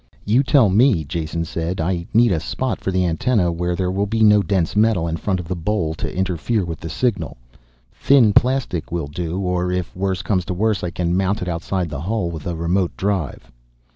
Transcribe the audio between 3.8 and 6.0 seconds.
will be no dense metal in front of the bowl